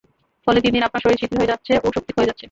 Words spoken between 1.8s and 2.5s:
ও শক্তি ক্ষয়ে যাচ্ছে।